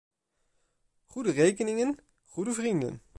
[1.07, 3.01] Goede rekeningen, goede vrienden!